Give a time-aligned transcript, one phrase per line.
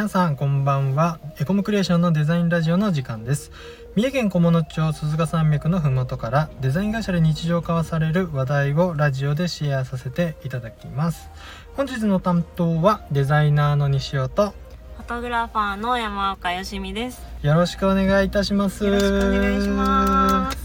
[0.00, 1.20] 皆さんこんばんは。
[1.38, 3.52] エコムクリエーションのデザインラジオの時間です。
[3.96, 11.28] 三重県菰野町鈴鹿山脈のふもとからデザイン会社で日常交わされる話題をラジオでシェアさせていただきます。
[11.76, 14.54] 本日の担当はデザイナーの西尾と
[14.96, 17.22] フォトグラファーの山岡よしみです。
[17.42, 18.86] よろしくお願いいたします。
[18.86, 20.56] よろしくお願いします。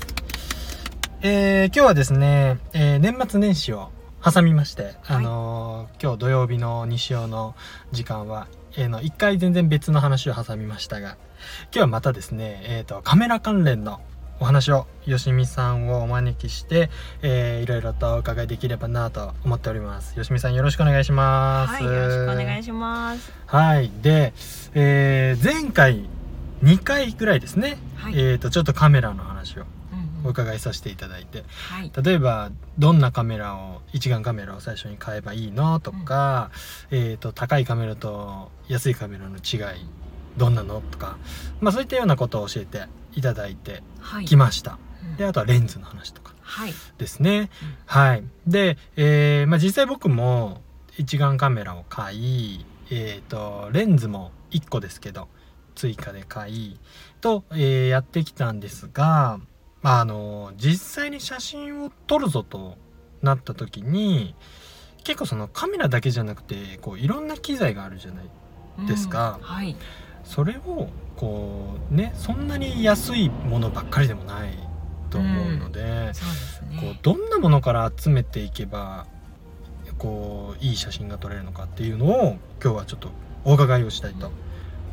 [1.23, 3.91] えー今日はですね、えー年末年始を
[4.23, 7.53] 挟みまして、はいあのー今日土曜日の西尾の
[7.91, 8.47] 時間は、
[8.77, 11.17] えーの一回全然別の話を挟みましたが
[11.65, 14.01] 今日はまたですね、えー、とカメラ関連の
[14.39, 16.89] お話をよしみさんをお招きして、
[17.21, 23.31] えーいろいろとお伺いできればなと思っておりますよしみさんよろしくお願いしますはい、よろしくお願いします。
[23.45, 24.33] はいで、
[24.73, 26.09] えー前回
[26.63, 28.13] 2回ぐらいですね、はい。
[28.15, 29.65] えー、とちょっとカメラの話を
[30.25, 31.91] お伺いさせていただいてはい。
[32.03, 36.51] 例えばどんなカメラを一眼カメラを最初に買えばいいのとか、
[36.91, 39.85] えー、と高いカメラと安いカメラの違い
[40.37, 41.17] どんなのとか、
[41.61, 44.25] まあ、そういったようなことを教えていただいてはい。
[44.25, 44.79] きました。
[45.01, 46.73] うんであとはレンズの話とかはい。
[46.97, 47.49] ですね。
[47.61, 48.23] うんはい。
[48.47, 50.61] で、えーまあ、実際僕も
[50.97, 55.27] 一眼カメラを買い、えー、とレンズも1個ですけど
[55.75, 56.79] 追加で買い
[57.21, 59.39] と、えーやってきたんですが、
[59.85, 62.75] まあ、あの実際に写真を撮るぞと
[63.21, 64.33] なった時に
[65.03, 69.75] 結構そのカメラだけじゃなくてこういろんな機材があるじゃないですかうんはい。
[70.23, 74.57] それをこうねそんなに安いものばっかりでもない
[75.11, 76.15] と思うので。
[76.15, 76.99] そうですこうね。
[77.03, 79.05] どんなものから集めていけば
[79.99, 83.09] こういい写真が撮れるのかっていうのを今日はちょっと
[83.43, 84.31] お伺いをしたいと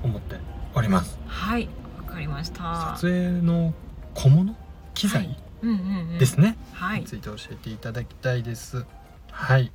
[0.02, 0.36] 思って
[0.74, 1.18] おります。
[1.27, 1.70] はい。
[1.96, 2.94] わかりました。
[2.98, 3.72] 撮影の
[4.12, 4.54] 小物
[4.94, 6.18] 機材はいうんうんうん。
[6.18, 7.16] ですね、はつ。
[7.16, 8.84] いて教えていただきたいです。
[9.30, 9.70] はい。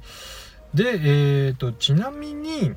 [0.73, 2.73] で、えー、とちなみに、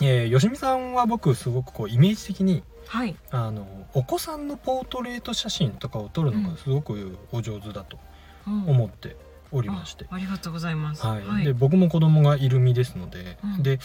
[0.00, 3.14] えー、よしみさんは僕すごくこうイメージ的にはい。
[3.30, 7.98] あのお子さんのポートレート写真とかを撮るのがすごくお上手だと
[8.46, 9.16] うん思って
[9.52, 10.06] おりまして。
[10.10, 11.06] あありがとうございます。
[11.06, 13.78] はいで僕も子供がいる身ですので、うんで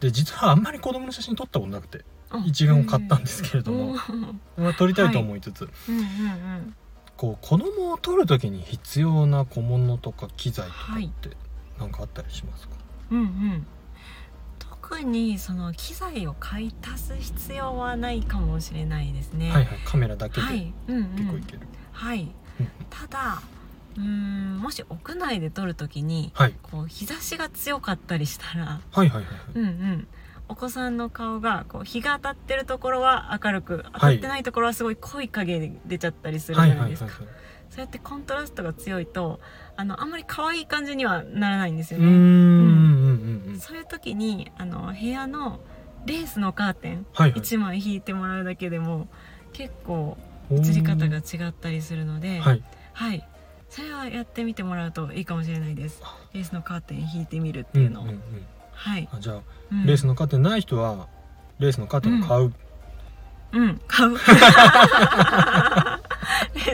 [0.00, 6.74] で実はあんまり子供の写真撮ったことなくてうん一眼を買ったんですけれども、うんうんまあ、撮りたいと思いつつ、うんうん。
[7.18, 11.36] こう子供を撮る時に必要な小物とか機材とかはいって
[11.78, 12.76] 何かあったりしますか、
[13.10, 13.66] うんうん。
[14.58, 19.50] 特にその機材を買い足す必要はないかもしれないですね。
[19.50, 20.72] はいはいカメラだけではい。
[20.86, 21.04] うんうん。
[21.16, 21.60] 結構いける、
[21.92, 22.22] はい。
[22.22, 22.24] う
[22.62, 23.42] んただ
[23.96, 29.24] うーんもし屋内で撮るときにはい、こう日差しが強かったりしたらはいはいはい
[29.56, 30.08] うんうん
[30.48, 37.10] お子さんの顔がこう日が当たってるところは明るく当たってないところはすごい濃い影で出ちゃったりするじはいゃないですか、
[37.70, 39.40] そうやってコントラストが強いと
[39.76, 42.12] あのあんまり可愛い感じにはならないんですよね、うん。
[43.48, 43.60] うん。
[43.60, 45.60] そういう時にあの部屋の
[46.06, 47.40] レースのカーテンはいはい。
[47.40, 49.06] 1枚引いてもらうだけでも
[49.52, 50.16] 結構
[50.50, 52.62] 映り方が違ったりするので、はい。
[52.94, 53.28] はい、
[53.68, 56.02] それはやってみてもらうといいかもしれないです。
[56.32, 58.22] レースのカーテン引いてみるっていうのを、うんうんうん
[58.78, 59.40] はい、あじゃあ
[59.72, 59.86] うん。
[59.86, 61.08] レースのカーテンない人は
[61.58, 62.52] レースのカーテンを買う、
[63.52, 64.12] うん、買う。
[64.12, 64.18] レ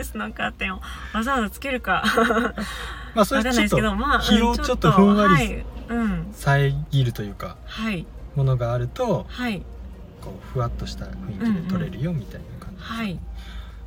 [0.01, 0.81] ースのカーテンを
[1.13, 2.05] わざわざつけるか。
[3.15, 5.65] まあそわかんないですけど、れちょっとまあ、日をうんちょっとふんわり
[6.33, 9.63] 遮るというかはい、ものがあるとはい、
[10.21, 13.21] こうふわっとした雰囲気で撮れるよみたいな感じ、はい。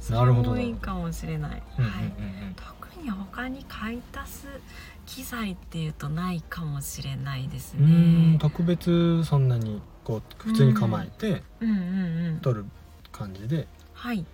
[0.09, 0.57] なるほど。
[0.57, 1.63] いいかもしれない。
[1.77, 1.91] うんうん。
[1.91, 2.13] はい。
[2.55, 4.47] 特に他に買い足す
[5.07, 8.37] 機材っていうとないかもしれないですね。
[8.39, 11.41] 特別そんなにこう普通に構えて。
[12.43, 12.65] 撮る
[13.11, 14.25] 感じで、はい、ま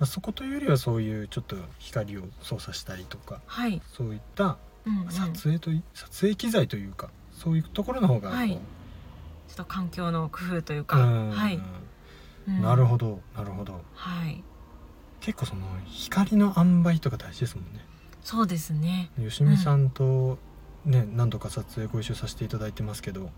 [0.00, 5.10] あ、そこというよりはそういうちょっと光を操作したりとかはい、そういったうんうん。
[5.10, 8.50] 撮影とい、撮影機材というかそういうところの方がはい。
[8.50, 8.56] ちょ
[9.54, 11.30] っと環境の工夫というか、うん。
[11.30, 11.60] はい、
[12.48, 12.62] うん。
[12.62, 13.80] なるほどなるほど。
[13.94, 14.42] はい、
[15.20, 17.84] 結構その光の塩梅とか大事ですもんね
[18.22, 19.10] そうですね。
[19.18, 20.38] 吉見さんと
[20.84, 23.30] ね、何度か撮影ご一緒させていただいてますけど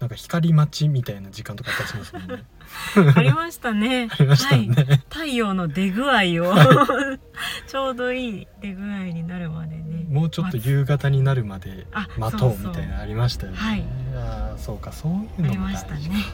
[0.00, 2.44] なんか光待ちみたいな時間とかあったりしますもんね。
[3.16, 4.08] ありましたね。
[4.10, 6.54] ありましたよね、はい、太陽の出具合を。
[7.68, 10.04] ちょうどいい出具合になるまでね。
[10.10, 13.58] もうちょっと夕方になるまであ待とそうみたいなのありましたよね。
[13.58, 13.84] はい。
[14.14, 16.24] あーそうかそういうありのも大事ましたね。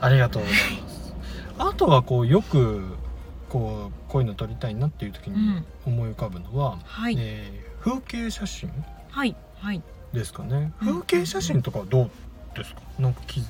[0.00, 1.14] ありがとうございます。
[1.58, 2.96] あとはこうよく
[3.48, 8.70] こうこういうの撮りたいなっていう時にうん、思い浮かぶのは、はい、えー風景写真
[9.10, 9.82] はい、はい。
[10.12, 10.72] ですかね。
[10.82, 10.88] うん。
[10.88, 12.10] 風景写真とかはどう
[12.56, 12.80] ですか？
[12.98, 13.44] なんかきい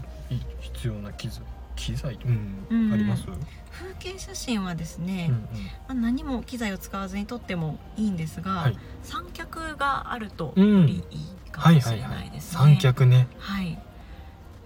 [0.61, 1.43] 必要な機材
[1.75, 2.67] 機材、うん。
[2.69, 2.93] うん。
[2.93, 5.43] あります、風景写真はですね、うんうん。
[5.43, 5.49] ま
[5.89, 8.79] あ、何も機材を使わずに撮ってもいいんですが、はい。
[9.03, 12.59] 三脚があるとうんよりいいかもしれないですね。
[12.59, 13.29] 三脚ね。
[13.39, 13.79] はい。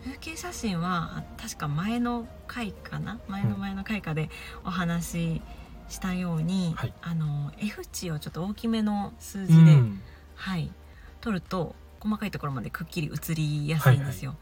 [0.04, 3.18] 風景写真は確か前の回かな？
[3.28, 4.30] 前の前の回かで
[4.64, 5.42] お話し
[5.88, 6.92] したように、はい。
[7.02, 10.00] あの F 値をちょっと大きめの数う字で、ん。
[10.34, 10.70] はい。
[11.20, 14.36] 撮ると細かいところまでくっきり映りやすいんですよ。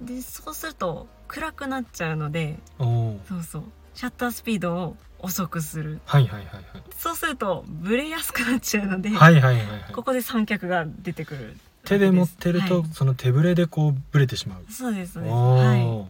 [0.00, 3.62] でそうすると暗くなっちゃうのでそうそう。
[3.94, 6.00] シャッタースピードを遅くする。
[6.04, 6.64] はいはいはい
[6.98, 9.92] そうするとブレやすくなっちゃうので、はいはいはいはいはい。
[9.92, 12.90] ここで三脚が出てくる手で持ってると、はい。
[12.92, 14.64] その手ぶれでこうブレてしまう。
[14.70, 16.06] そうですそうです、おはーい、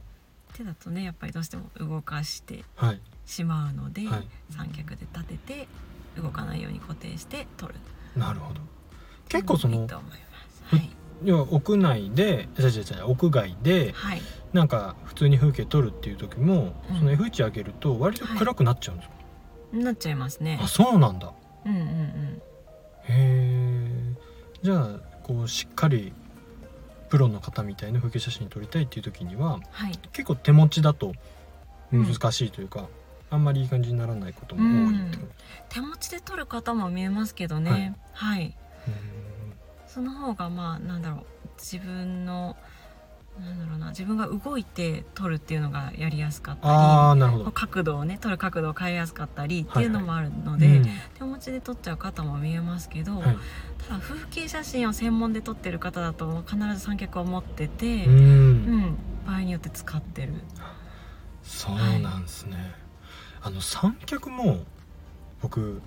[0.55, 4.29] 手だとねやっぱりどうしても動かしてはいしまうので、はい。
[4.51, 5.69] 三脚で立てて
[6.17, 7.75] 動かないように固定して撮る。
[8.17, 8.61] なるほど。
[9.29, 10.17] 結構そのいいと思いま
[10.51, 10.63] す。
[10.65, 10.91] はい、
[11.25, 14.23] 要は屋内でじゃじゃじゃ屋外ではい、
[14.53, 16.99] なんか普通に風景撮るっていう時も、うん。
[16.99, 19.15] その F 値上げると割と暗くなっちゃうんですか、
[19.73, 20.59] なっちゃいますね。
[20.63, 21.33] あそうなんだ。
[21.65, 21.87] うんうんうん。
[21.87, 22.43] へ
[23.09, 24.15] え
[24.63, 26.13] じゃあこうしっかり
[27.09, 29.99] プロの方みたいな風景写真撮りたいっていう時にははい。
[30.13, 31.13] 結構手持ちだと
[31.93, 32.13] うん。
[32.13, 32.89] 難しいというか、
[33.31, 35.33] あんまりいい感じにならないことも多いってこと。
[35.69, 37.97] 手持ちで撮る方も見えますけどね。
[38.13, 38.57] はい、
[38.89, 41.25] うその方がまあなんだろう。
[41.59, 42.57] 自分の
[43.41, 49.85] なんだろうな自分が動いて撮るっていうのがやりやすかったりああなるほど、角度をね撮る角度を変えやすかったりってはい。
[49.85, 50.85] いうのもあるので、うん。
[51.15, 53.37] 手持ちで撮っちゃう方も見えますけど、はい。
[53.89, 58.97] ただ風景写真を専門で撮ってる方だと必ず三脚を持ってて、ううんん
[59.27, 60.35] 場合によって使ってる。
[61.43, 62.57] そうなんですね、
[63.43, 64.61] あの三脚も
[65.43, 65.83] 僕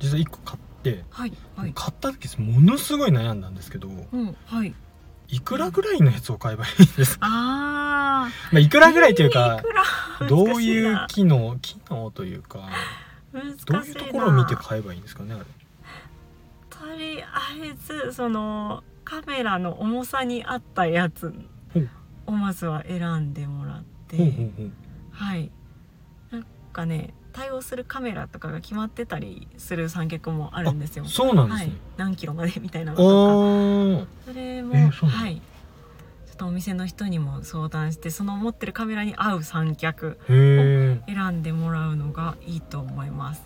[0.00, 1.72] 実は1個買って、はいはい。
[1.74, 4.74] 買った時ものすごい悩んだんですけどうんはい
[5.28, 9.82] いくらぐらいのやつを買えばいいんですか、あまあ、いくーらぐらいというかいくら？
[10.28, 12.68] どういう機能機能というか
[13.32, 15.44] どういうところを見て買えばいいんですかねあれ？
[16.70, 17.26] とりあ
[17.62, 21.34] えずそのカメラの重さに合ったやつ
[22.26, 24.16] をまずは選んでもらって、
[25.12, 25.50] はい。
[26.30, 31.04] なんかね対応するカメラとかが決まってたりする三脚もあるんですよ。
[31.06, 31.64] あそうなんではい。
[31.64, 34.06] すね、、何キロまでみたいなのとか。
[34.26, 35.36] それも、えーはい。
[35.36, 35.42] ちょ
[36.32, 43.42] っとお店の人にも相談してその持ってるカメラに合う三脚へえ、選んでもらうのがいいと思います。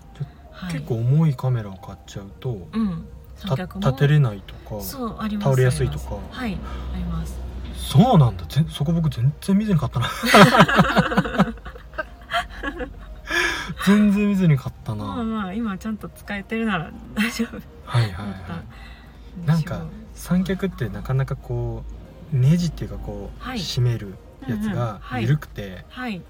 [0.53, 3.07] はい、結構重いカメラを買っちゃうとうん。
[3.41, 3.81] た三脚も。
[3.89, 6.17] 立てれないとかそうあります倒れやすいとか。
[6.31, 6.59] はい。
[6.95, 7.39] あります。
[7.77, 8.45] そうなんだ。
[8.47, 10.07] ぜそこ僕全然見ずに買ったな
[13.87, 17.57] 全然見ずに買ったな、まあまあ今ちゃんと使えてるなら 大丈夫。
[17.85, 18.33] はいはいは
[19.43, 19.47] い。
[19.47, 19.83] なんか
[20.15, 21.85] 三脚ってなかなかこ
[22.33, 24.15] うネジっていうかこう、はい締める
[24.47, 25.23] やつがはい。
[25.23, 26.23] 緩くて、はい。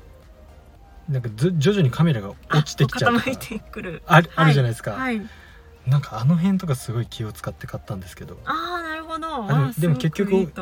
[1.09, 4.03] なんかず徐々にカメラが落ちてきちゃう傾いてくる。
[4.07, 5.21] あるあるじゃないですか、はい。
[5.87, 8.39] なんかあの辺とかすごい気を使って買ったんですけど。
[8.45, 9.27] ああなるほど。
[9.45, 10.53] あでも結局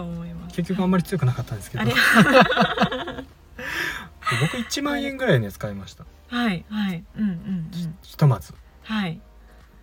[0.49, 1.85] 結局あんまり強くなかったんですけど。
[4.41, 7.05] 僕1万円ぐらいのやつ買いましたはいはい。
[7.17, 7.71] うんうんうん。
[8.03, 8.55] ひとまず。
[8.83, 9.21] はい。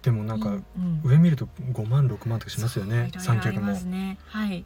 [0.01, 0.63] でもなんかうん
[1.03, 1.11] うん。
[1.11, 3.73] 上見ると5万6万とかしますよね三脚も。
[3.73, 4.17] ね。
[4.27, 4.65] はい。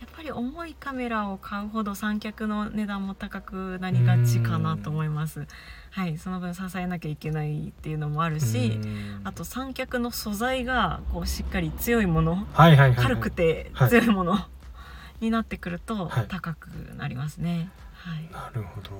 [0.00, 5.46] やっぱり重いカメラを買うほど三脚の値段も高くなりがちかなと思います。
[5.90, 6.18] はい。
[6.18, 9.20] その分支えなきゃいけないっていうのもあるしうん。
[9.24, 13.90] あと三脚の素材がこうしっかり強いものはいはいはい、はい、軽くてはい。
[13.90, 14.38] 強いもの
[15.20, 16.26] になってくるとはい。
[16.28, 17.70] 高くなりますね。
[17.92, 18.28] はい。
[18.32, 18.90] なるほど。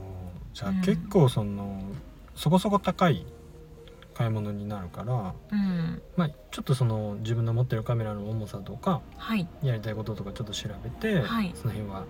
[0.52, 0.80] じゃあうん。
[0.82, 1.82] 結構その、
[2.40, 3.26] そこそこ高い
[4.14, 6.02] 買い物になるからうん。
[6.16, 9.47] まあちょっとその自分の持ってるカメラの重さとかはい。
[9.62, 11.52] やりたいこととかちょっと調べて、はい。
[11.54, 12.04] その辺は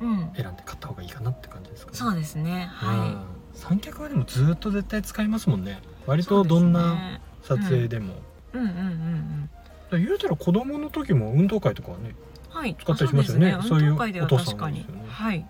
[0.00, 0.30] うん。
[0.36, 1.98] 選んで買った方がいいかなって感じですかね。
[1.98, 2.70] そうですね。
[2.80, 2.88] うん。
[2.88, 3.24] は
[3.54, 5.82] 三脚はでもずっと絶対使いますもんね。
[6.06, 7.70] 割いとどんなそうですね。
[7.70, 8.14] 撮影でも、
[8.52, 8.60] うん。
[8.60, 9.50] うんうんうん
[9.90, 12.14] だから言うたら子供の時も運動会とかはね
[12.50, 12.76] はい。
[12.80, 13.50] 使ったりしますよね。
[13.50, 14.86] あそういうお父さんね。
[15.08, 15.44] はい。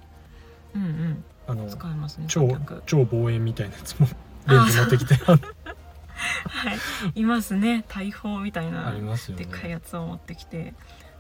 [0.75, 2.57] うんうんあの使えますね超
[2.87, 4.09] 超望遠みたいなやつも
[4.49, 5.19] レンズ持ってきて。
[5.27, 6.75] あは
[7.15, 7.21] い。
[7.21, 7.85] いますね。
[7.89, 10.75] 大砲みたいなありますよでっかいねやつを持ってきて。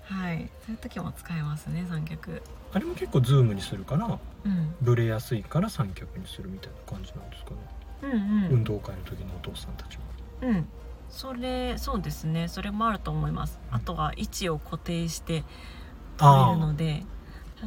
[0.04, 0.50] はい。
[0.64, 2.42] そういう時も使えますね三脚。
[2.72, 4.74] あれも結構ズームにするからうん。
[4.80, 7.56] ブレやすいから三脚にするみたいな感じなんですかね、
[8.02, 8.52] うんうん。
[8.58, 10.02] 運動会の時のお父さんたちは
[10.42, 10.66] うん。
[11.10, 12.48] それそうですね。
[12.48, 13.60] それもあると思います。
[13.70, 15.44] あとは位置を固定して
[16.16, 17.04] 撮れるので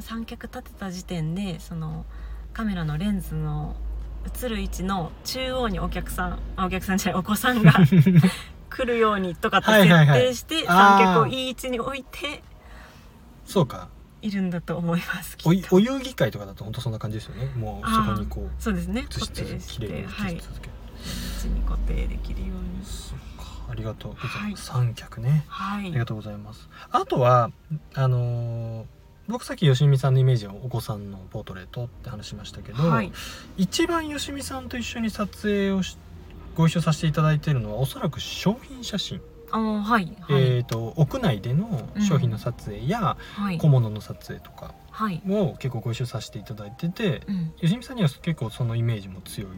[0.02, 2.06] 三脚立てた時点でその
[2.56, 3.76] カメラのレンズの
[4.42, 7.74] 映る位置の中央にお客さんあお客さんじゃないお子さんが
[8.72, 12.42] 来るようにとかって設定して三脚をいい位置に置いて
[13.46, 13.90] そうか。
[14.22, 17.46] いるんだと思いますおお遊戯会とかだと本当そんな感じですよね。
[17.58, 19.04] もうそこにこうそうですね。
[19.04, 20.34] 固定し続け綺麗に映てはい。
[20.34, 20.42] に
[21.62, 22.84] 固定できるように。
[22.84, 23.52] そうか。
[23.70, 24.14] ありがとう。
[24.14, 24.86] ございます、はい。
[24.86, 25.46] 三脚ね。
[25.48, 25.88] はい。
[25.88, 26.68] ありがとうございます。
[26.90, 27.52] あとは
[27.94, 28.95] あのー
[29.28, 33.12] 僕さっき吉見さんのイメージはお子さんのポートレートって話しましたけど、はい。
[33.58, 35.98] 一番吉見さんと一緒に撮影をし
[36.56, 43.58] ご一緒させていただいているのはおそらく商品写真、あのはいはい、えー、と屋内での商品の撮影やはい。
[43.58, 45.22] 小物の撮影とかはい。
[45.28, 47.54] を結構ご一緒させていただいててうん。
[47.60, 49.50] 吉見さんには結構そのイメージも強い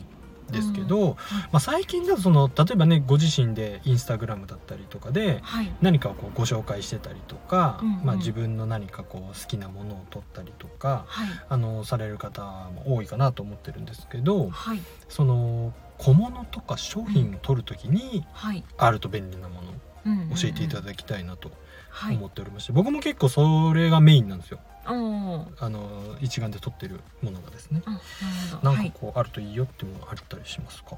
[0.52, 1.16] ですけど、うんま
[1.54, 5.72] あ、最近だとその例えばねご自身でインスタグラムだったりとかではい。
[5.82, 8.06] 何かをこうご紹介してたりとか、うんうん。
[8.06, 11.30] まあ、自分の何かこう好きなものを撮ったりとかはい。
[11.50, 12.42] あのされる方
[12.76, 14.82] も多いかなと思ってるんですけどはい。
[15.10, 18.64] その小物とか商品を撮る時にはい。
[18.78, 21.52] あると便利なものを教えていただだきたいなと
[21.90, 22.16] はい。
[22.16, 27.82] 思っておりまして、僕も結構それがメインなんですよあの一眼で撮ってるものがですね。
[27.86, 28.00] あ
[28.64, 28.92] なんはい。
[28.92, 30.98] かこうあるといいよっていうのがあったりしますか？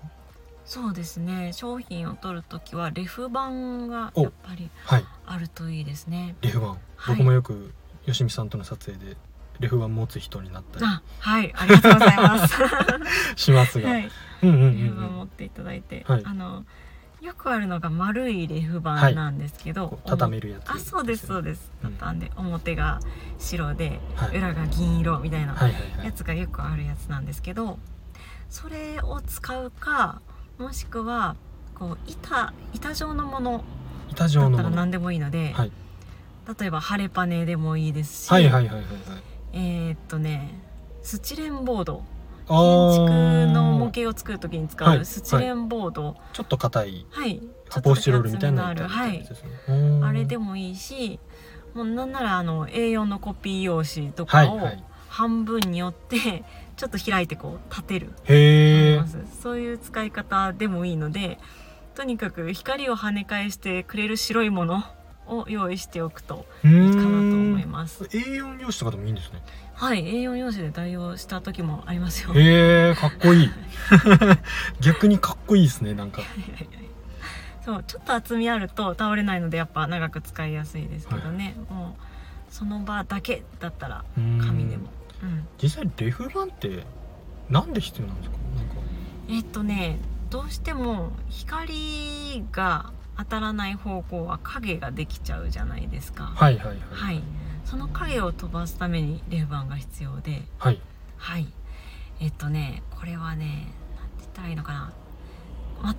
[0.66, 1.52] そうですね。
[1.54, 5.06] 商品を取るときはレフ板がおやっぱりはい。
[5.26, 6.36] あるといいですね。
[6.42, 6.80] レフ板、はい。
[7.08, 7.74] 僕もよく
[8.06, 9.18] 吉見さんとの撮影で
[9.60, 11.52] レフ板持つ人になったりあはい。
[11.56, 12.56] ありがとうございます。
[13.36, 14.10] しますが、はい。
[14.44, 16.22] うんうんうんレフ板うん持っていただいて、はい。
[16.26, 16.66] あの
[17.22, 21.72] よくあるのが丸いレフ板なんですけど、こう畳めるやつあそうですそうでです。
[21.84, 21.94] うん。
[21.94, 23.00] 畳んで表が
[23.38, 24.38] 白ではい。
[24.38, 26.06] 裏が銀色みたいなはいはいはい。
[26.06, 27.78] やつがよくあるやつなんですけど
[28.50, 30.22] それを使うか
[30.58, 31.36] もしくは
[31.76, 33.64] こう板板状のもの
[34.10, 35.72] 板だったら何でもいいので、はい。
[36.60, 38.86] 例えば晴れパネでもいいですし、はいはいはいはいはい。
[39.54, 40.50] えーっとね
[41.02, 42.19] スチレンボードあ
[42.50, 46.16] 建ー築の模型を作る時に使はいうスチレンボード。
[46.34, 47.06] ちょっと硬い。
[47.12, 48.88] はい、発泡スチロールみたいなる。
[48.88, 49.24] はい。
[50.04, 51.20] あれでもいいし
[51.76, 54.84] もうなんならあの A4 のコピー用紙とかをはいはい。
[55.10, 56.44] 半分に折って
[56.78, 58.12] ちょっと開いてこう立てる。
[58.26, 59.00] へ
[59.42, 61.40] そういう使い方でもいいので
[61.96, 64.84] とにかく光を跳ね返してくれる白いもの
[65.28, 66.89] を用意しておくといい
[67.80, 68.04] ます。
[68.06, 69.42] A4 用紙とかでもいいんですね。
[69.74, 72.34] はい A4 用紙で代用した時もありますよ。
[72.34, 73.52] へえかっこいい。
[74.82, 76.22] 逆にかっこいいですねなんか。
[77.64, 84.90] そうちょっと厚みあると倒れないのでやっぱ長く使いやすいですけどね、もうその場だけだったら紙紙でも。
[85.24, 85.48] うん。
[85.62, 86.86] 実際レフ板って
[87.50, 88.36] なんで必要なんですか？
[89.30, 96.32] えっとねどうしても光が当たらない方向は影ができちゃうじゃないですか。
[96.36, 96.78] はいはいはい。
[96.92, 97.24] はい、
[97.70, 100.82] その影を飛ばすためにレフ板が必要で、はい。
[101.18, 101.48] はい、
[102.20, 104.94] えっとねこれはねなんて言ったらいいのかな。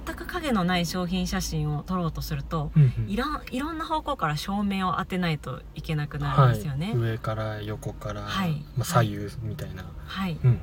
[0.04, 3.08] 全く影のない商品写真を撮ろうとするとうんうん。
[3.08, 6.88] いらんいろんな方向から照明を当てないといけなくなるんですよね。
[6.88, 8.64] はい、上から横から、はい。
[8.76, 10.58] まあ、左右みたいな、はい、うんうん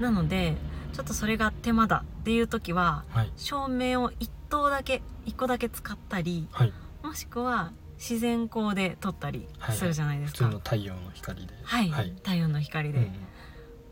[0.00, 0.56] なので
[0.92, 3.32] ちょっとそれが手間だっていう時はうんはい。
[3.36, 6.72] 照明を1灯だけ1個だけ使ったりはい。
[7.04, 10.44] もしくは自然光で撮ったりはいするじゃないです普か。
[10.46, 11.54] 通の太陽の光で。
[11.62, 12.12] はい、はい。
[12.22, 13.12] 太陽の光でうんうん。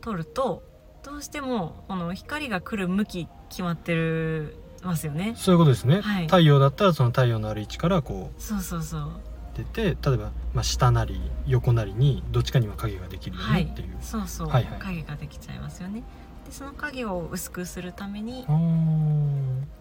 [0.01, 0.63] 撮ると、
[1.05, 5.35] どうしてもこの光が来る向き決まってるますよね。
[5.37, 6.25] そういうことですね、はい。
[6.25, 9.01] 太陽だったらその太陽のある位置からこそうそうそう。
[9.03, 9.11] う
[9.57, 14.81] 出て例えば、まあ、下なり横なりにどっちかには影ができるよはいねっていう、そうそう、はいはい。
[14.81, 16.03] 影ができちゃいますよね。
[16.47, 18.47] でその影を薄くするために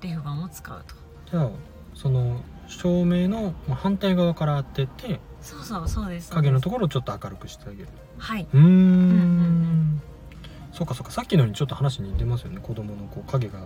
[0.01, 0.95] レフ板を使うと。
[1.31, 1.49] じゃあ
[1.95, 6.29] その照明のまあ反対側から当ててそうそうそうです。
[6.31, 6.75] 影のとこ。
[6.75, 7.87] ころをちょっと明るくしてあげる
[8.17, 8.47] はい。
[8.53, 10.01] うーんん
[10.71, 13.65] そうかそうかさっきのにちょっと話に似てますよね子供のこう影が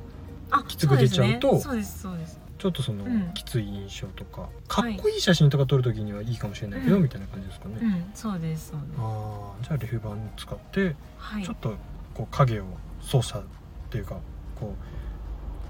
[0.49, 2.39] あ、きつく出ちゃうとそうですそうです。
[2.57, 8.99] ちょっとその、うんきつい印象とかかっこいい写真とか撮るときにはいいかもしれないけど、うんみたいな感じですかね、うん、そうですそうです。
[8.99, 11.43] ああじゃあレフ板使ってはい。
[11.43, 11.75] ちょっと
[12.13, 12.63] こう影を
[13.01, 13.47] 操作っ
[13.89, 14.15] ていうか
[14.59, 14.73] こ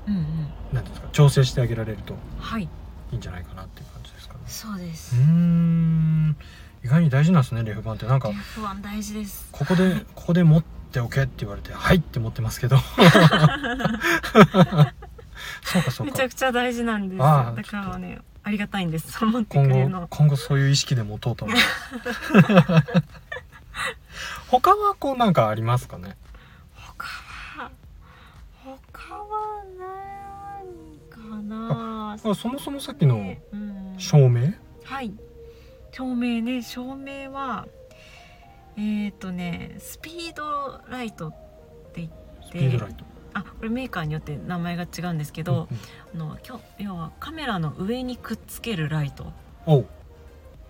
[0.08, 0.22] うんうん。
[0.72, 2.70] うなんていうんですか調整してあげられるとはい。
[3.12, 5.16] いいんじゃないかなっていう感じですかねそうでうす。
[5.16, 6.36] ーん
[6.84, 9.48] 意外に大事なんですねレフ板ってなんかレフ板大事です。
[9.52, 12.78] ここでここで持っておけって言われて「はい」って持ってますけど
[15.64, 17.24] そうかそうかめちゃくちゃ大事なんですよ。
[17.24, 19.24] だからね、ありがたいんです。
[19.26, 19.90] 持ってく今。
[20.02, 21.58] 後今後そういう意識で持とうと思う
[24.48, 26.16] 他はこうなんかありますかね？
[26.76, 27.08] 他
[27.58, 27.72] は
[28.64, 31.95] 他は何かな。
[32.24, 33.96] あそもそもさっきのうん。
[33.98, 34.54] 照明？
[34.84, 35.14] はい。
[35.92, 37.68] 照明ね、照明は
[38.78, 41.32] えっ、とね、スピードライトっ
[41.94, 42.16] て言って、
[42.48, 43.06] スピードライト。
[43.34, 45.68] あ、これメーカーによって名前が違うんですけど、
[46.14, 46.28] うんうん。
[46.30, 49.34] あのきょ要はカメラの上にくっつけるライト。
[49.68, 49.84] っ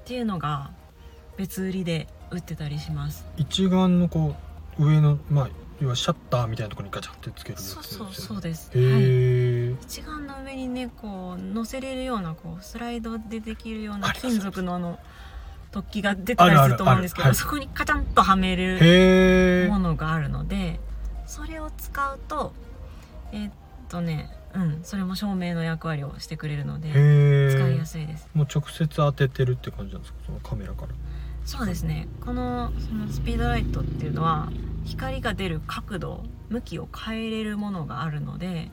[0.05, 0.71] ていうのが
[1.37, 3.25] 別売りで売ってたりします。
[3.37, 4.35] 一眼のこ
[4.77, 5.49] う上のまあ
[5.81, 8.71] 要はシャッターみたいなところにガチャってつけるやつそうそうそうです。
[8.73, 9.01] へはい。
[9.79, 14.99] え、一眼の上にねこう乗せれるようなこうスライドでできるような金属のあの
[15.71, 20.79] 突起が出てたりすると思うんですけどそこにカチャンとはめるものがあるので
[21.25, 22.53] それを使うと
[23.33, 23.51] えーっ
[23.89, 26.91] とねうんそれも照明の役割をしてくれるので
[27.51, 28.29] 使いやすいです。
[28.33, 30.19] もう直接当ててるって感じなんですか？
[30.27, 30.89] そのカメラから。
[31.43, 32.07] そうですね。
[32.25, 34.49] このそのスピードライトっていうのは
[34.85, 38.71] 光が出る角度向きを変えれるものがあるので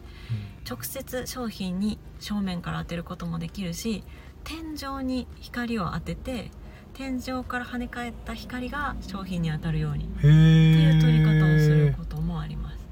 [0.69, 4.05] 直接商品に正面から当てることもできるし
[4.45, 6.51] 天井に光を当てて
[6.95, 12.83] 天井から跳ね返った光が商品に当たるようにっていう撮り方をすることもあります。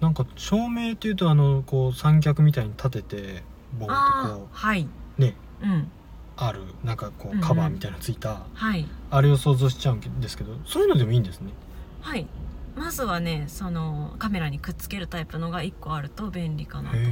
[0.00, 3.42] なんか照明っていうとあのこう三脚みたいに立てて
[3.78, 5.34] ボーンとこはい、うね。
[5.62, 5.90] うん、
[6.36, 7.40] あるなんかこうんううん。
[7.40, 8.88] カバーみたいなのついた、はい。
[9.10, 11.52] あれを想像しちゃうんですけどそういうのでもいいんですね。
[12.00, 12.26] はい
[12.76, 17.06] まずはねそのカメラにくっつけるタイプのが1個あると便利かなと思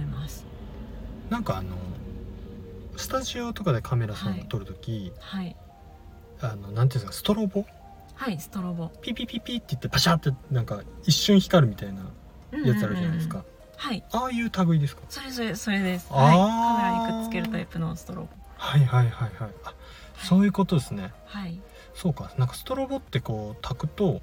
[0.00, 0.46] います。
[1.28, 1.76] なんかあの
[2.96, 4.46] スタジオとかでカメラさんはい。
[4.48, 5.56] 撮るとき、はい。
[6.40, 7.64] あのなんていうんですかストロボ？
[8.14, 8.90] はいストロボ。
[9.00, 12.00] ピピピピって言ってパシャってなんか一瞬光るみたいな
[12.64, 14.04] やつあるじゃないですか、うんうんうんはい。
[14.12, 15.02] ああいう類ですか？
[15.08, 16.06] それそれそれです。
[16.10, 16.36] あはい。
[16.36, 18.28] ーカメラにくっつけるタイプのストロボ。
[18.58, 19.50] はいはいはいはい。
[19.64, 19.74] あ
[20.22, 21.12] そういうことですね。
[21.24, 21.58] はい。
[21.94, 22.30] そうか。
[22.36, 24.20] なんかストロボってこう炊くと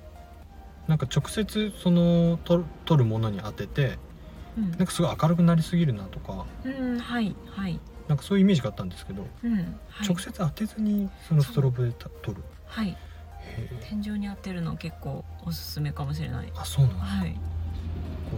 [0.87, 3.97] なんか直接その撮る撮るものに当てて
[4.57, 4.71] うん。
[4.71, 7.79] なんかすごい明るくなりすぎるなとかうんはいはい。
[8.07, 10.07] なんかそういうイメージがあったんですけど、うんはい。
[10.07, 12.43] 直接当てずにそのストロボでた撮る。
[12.65, 12.97] はい。
[13.89, 16.51] 天井に当てるの結構おすすめかもしれない。
[16.55, 17.33] あそうなんですか、はい。
[17.33, 17.39] こ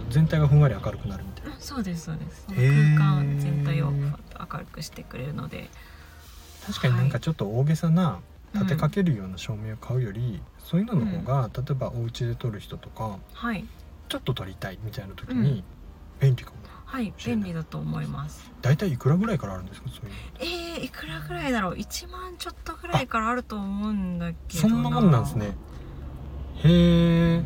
[0.10, 1.56] う全体がふんわり明るくなるみたいな。
[1.56, 2.46] うんそうですそうです。
[2.48, 2.60] 空
[2.98, 5.70] 間全体をふわっと明るくしてくれるので。
[6.66, 8.20] 確かになんかちょっと大げさなうん
[8.54, 13.66] 立てかけるような照明を買うより、そういうのの方が、例えばお家で撮る人とかはい。
[14.08, 15.42] ちょっと撮りたいみたいな時うん。
[15.44, 15.64] に
[16.20, 18.52] 便利かも、はい便利だと思います。
[18.62, 19.90] 大体いくらぐらいからあるんですか？
[19.90, 20.76] そういうの。
[20.78, 25.56] えー、いくらぐらいだろう？1万ちょっとぐらいからあると思うんだけどそんなもんなんですね。
[26.64, 27.44] へえ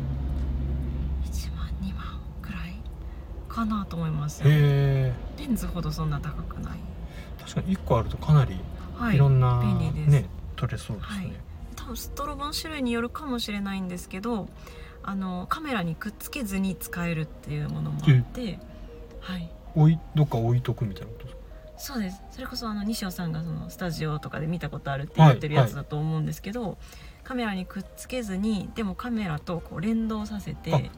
[1.24, 2.74] 1万2万ぐらい
[3.48, 4.42] かなと思います。
[4.42, 6.78] へえレンズほどそんな高くない。
[7.40, 8.58] 確かに1個あるとかなり
[8.96, 9.16] はい。
[9.16, 10.10] いろんな、便利です。
[10.10, 10.28] ね
[10.66, 11.32] 撮れそうですね、はい。
[11.76, 14.48] 多分ストロボの種類によるかもしれないんですけど
[15.02, 18.58] あのカメラにくっつけずに使えるっていうものもあって、
[19.20, 19.50] はい。
[19.74, 21.42] 置いどっか置いとくみたいなことですか？
[21.76, 22.22] そうです。
[22.30, 26.78] それこそあの西尾さんがそのスタジオとかで見たことあるって言ってるやつだと思うんですけど、
[27.24, 30.54] カメラにくっつけずにでもカメラとこう連動させあ。
[30.54, 30.90] て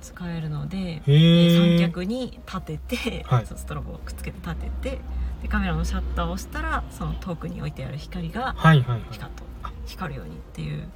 [0.00, 3.46] 使えるので、三え脚に立てて、はい。
[3.46, 5.00] ストロボをくっつけて立てて
[5.44, 9.02] でカメラのシャッターを押したらその遠くに置いてある光がはいはいはい。
[9.10, 9.44] 光と
[9.84, 10.88] 光るようにっていう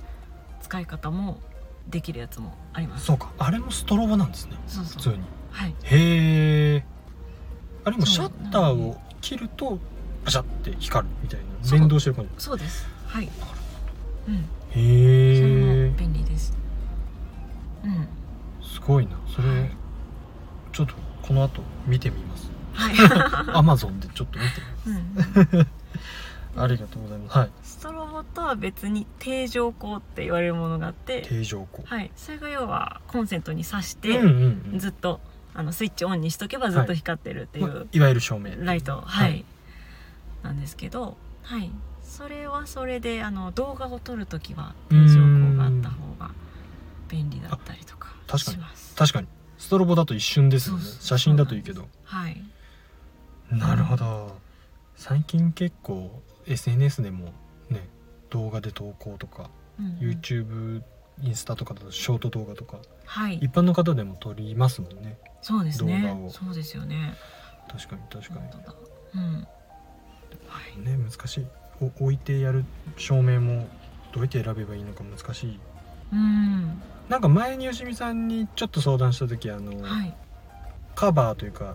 [0.62, 1.38] 使い方も
[1.87, 3.04] できるやつもあります。
[3.04, 3.30] そうか。
[3.38, 4.56] あれもストロボなんですね。
[4.66, 4.96] そうそう。
[4.96, 5.20] 普通に。
[5.50, 5.74] はい。
[5.82, 6.84] へえ
[7.84, 9.78] あれもシャッターを切ると
[10.24, 11.70] パシャって光るみたいな。
[11.70, 12.30] 連動してる感じ。
[12.38, 12.88] そうです。
[13.06, 13.28] はい。
[14.28, 14.34] うん。
[14.34, 14.40] へ
[14.72, 16.56] それえも便利です。
[17.84, 18.08] うん。
[18.62, 19.12] すごいな。
[19.34, 19.70] それ、はい。
[20.72, 22.46] ちょっとこの後見てみます。
[22.46, 22.58] はい
[23.53, 24.53] アマゾンでちょっと見て
[24.87, 25.59] みうん。
[25.59, 25.67] ます
[26.57, 27.38] ありがとうございます。
[27.38, 27.51] はい。
[27.62, 31.87] ストロボとは別に定常光って言われるものがあって定常光。
[31.87, 32.11] はい。
[32.17, 35.21] それが要はコンセントに挿しうんてずっと
[35.55, 38.53] あのスイッチオンにしとけばずっと光ってるっていまあういわゆる照明。
[38.59, 39.03] ライト。
[39.05, 39.45] はい、はい。
[40.43, 41.71] なんですけどはい。
[42.03, 46.31] それはそれであの動画を撮るときは定常光があった方が
[47.09, 48.95] 便利だったりとか確かにします。
[48.97, 49.29] 確かに。
[49.59, 50.73] ストロボだと一瞬です
[51.05, 51.87] 写真だといいけど。
[52.05, 52.43] はい
[53.50, 54.37] なるほど。
[54.96, 57.32] 最近結構 SNS でも
[57.70, 57.88] ね
[58.30, 59.92] 動画で投稿とか、うんうん。
[59.98, 60.82] YouTube
[61.22, 63.37] インスタとかだとショート動画とかはい。
[63.37, 65.18] 一般の方でも撮りますもんね。
[65.42, 66.02] そうですね。
[66.02, 66.30] 動画を。
[66.30, 67.14] そうですよね。
[67.68, 68.74] 確かに確か本当だ。
[69.14, 69.34] うん。
[70.46, 70.78] はい。
[70.78, 71.46] にね難しい。
[71.80, 72.64] お置いてやる
[72.96, 73.68] 照明も
[74.12, 75.61] どうやって選べばいいのか難しい。
[76.12, 76.82] うん。
[77.08, 80.14] なんか前によしみさんにちょっと相談した時あの、はい、
[80.94, 81.74] カバーというかうん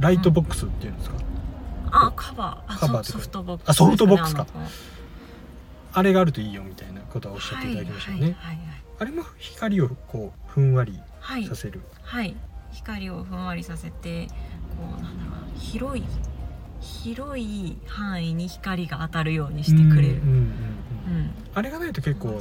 [0.00, 1.16] ライトボクックスっていうんですか、
[1.90, 2.74] あカバー。
[2.74, 3.68] あカバーソソフトボックス。
[3.70, 4.46] あソフトボックスか。
[5.92, 8.66] あれがあるといいよみたいなことはおっしゃっていただきましたよね、はいはい
[8.98, 12.34] あれも光をこうふんわりはいはいさせる、はい。
[12.72, 14.32] 光をふんわりさせてこ
[14.98, 15.54] うなんだろう。
[15.54, 16.04] な広い
[16.80, 20.14] 広い範囲に光が当たるようにしてくれる。
[20.14, 20.36] うんうんうんうん。
[20.38, 20.38] う
[21.24, 21.30] ん。
[21.54, 22.40] あれがないと結構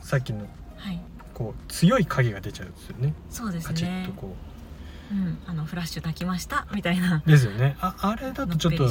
[0.00, 1.00] さっきのはい。
[1.34, 3.14] こう強い影が出ちゃうんですよね。
[3.28, 4.49] そうですカチッねとこう
[5.14, 7.22] んあのフラッシュ焚きましたみたいな。
[7.26, 7.76] うですよね。
[7.80, 8.88] ああれだとちょっと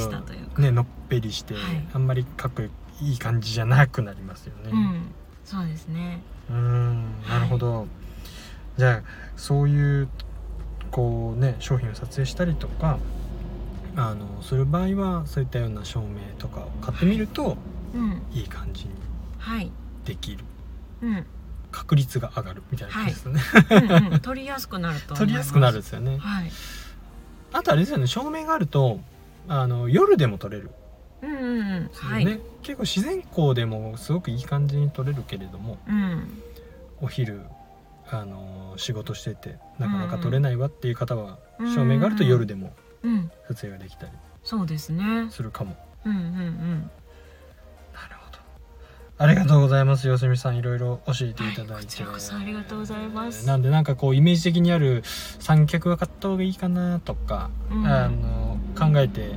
[0.60, 1.62] ねのっぺりして、はい。
[1.92, 2.62] あんまりかっこ
[3.00, 4.70] いい感じじゃなくなりますよね。
[4.72, 6.22] うんそうですね。
[6.48, 7.86] うーんなるほど、
[8.76, 9.02] じゃあ
[9.36, 10.08] そういう
[10.90, 12.98] こうね商品を撮影したりとか
[13.96, 17.56] あのする場合はそういったような照明とかを買ってみると、
[17.94, 18.22] うん。
[18.32, 18.90] いい感じに
[19.38, 19.72] はい。
[20.04, 20.44] できる。
[21.02, 21.26] うん
[21.70, 24.20] 確率が上がるみたいな感じですね、うんうん。
[24.20, 26.18] 取りやすくなると取りやすくなるんですよね。
[26.18, 26.50] はい。
[27.52, 28.06] あとあれですよね。
[28.06, 29.00] 照明があると
[29.48, 30.70] あの夜でも撮れる。
[31.22, 31.60] うんうんうん。
[31.60, 32.40] ね、はい。
[32.62, 36.42] 結構自然光でもすごくいい感じに撮れるけれどもうん。
[37.00, 37.42] お昼
[38.10, 41.74] あの仕事しててなかなか撮れないわっていう方は、うん。
[41.74, 43.30] 照明があると夜でもうん。
[43.48, 45.28] 撮影ができたりそうですね。
[45.30, 45.76] するかも。
[46.04, 46.90] うんうんうん
[49.20, 50.08] ありがとうございます。
[50.08, 53.46] よしみさんいろいろ教えていただいて、はいありがとうございます。
[53.46, 59.32] なんでなんかこうイメージ的にある三脚が買った方がいいかなとか、うんあの考えて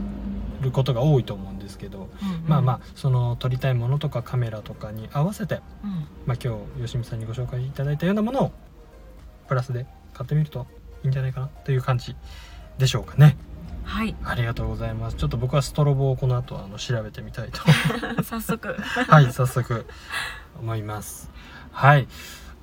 [0.62, 2.44] ることが多いと思うんですけど、うんうん。
[2.48, 6.08] まあまあその撮りたいものとかカメラとかに合わせて、うん。
[6.26, 8.52] まあ、今日よしみさんにご紹介いただいたようなものを
[9.50, 10.66] プラスで買ってみると
[11.04, 12.16] いいんじゃないかなという感じ
[12.78, 13.36] でしょうかね
[13.84, 14.16] はい。
[14.24, 15.18] ありがとうございます。
[15.18, 17.62] ちょっと僕はストロボをこの後あの調べてみたいと。
[18.24, 18.76] 早速。
[18.76, 19.86] はい早速
[20.60, 21.30] 思います。
[21.72, 22.08] はい。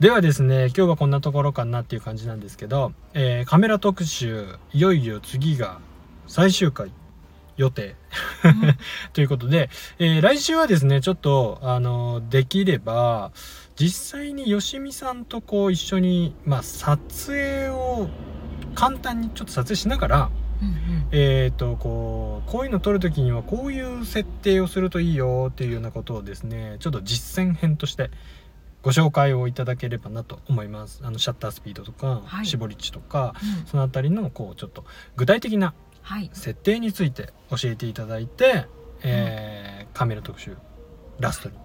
[0.00, 5.78] ではですね今日はこんなところかなっていう感じなんですけど、えーカメラ特集いよいよ次が
[6.26, 6.90] 最終回
[7.56, 7.96] 予定。
[9.12, 13.30] ということで、えー来週はですねちょっとあのできれば
[13.76, 18.08] 実際によしみさんとこう一緒に、まあ、撮影を
[18.74, 20.30] 簡単にちょっと撮影しながら
[20.62, 21.08] うんうん。
[21.12, 28.10] えー、とこうこういうの撮る時にはこういう設定をするといいよっていうようなことをですねちょっと実践編として
[28.82, 31.00] ご紹介をいただければなと思います。
[31.04, 32.46] あのシャッタースピードとか、はい。
[32.46, 33.66] 絞り値とかうん。
[33.66, 34.84] そのあたりのこうちょっと
[35.16, 36.30] 具体的なはい。
[36.32, 38.66] 設定について教えていただいて、
[39.02, 40.56] えーカメラ特集
[41.18, 41.56] ラストに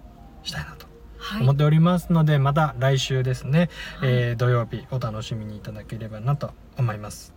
[0.42, 0.86] したいなと
[1.18, 1.42] はい。
[1.42, 4.10] 思っておりますので、また来週ですね、はい。
[4.10, 7.32] えー土曜日お楽しみにいただければなと思います。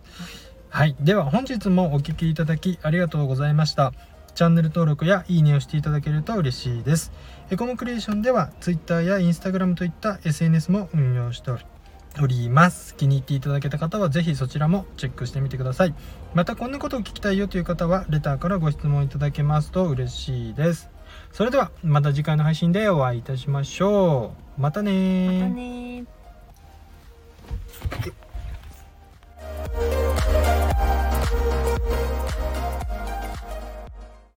[0.72, 3.92] はい、では本日もお聞きいただきありがとうございました。
[4.36, 7.12] チャンネル登録やいいねをしていただけると嬉しいです。
[7.50, 11.52] エコモクリエーションでは Twitter や Instagram といった SNS も運用して
[12.22, 12.96] おります。
[12.96, 15.96] 気に入っていただけた方はぜひそちらもチェックしてみてください。
[16.36, 20.90] またこんなことを聞きたいよという方はレターからご質問いただけますと嬉しいです。
[21.34, 24.62] それではまた次回の配信でお会いいたしましょう。
[24.62, 28.19] またねーまたねー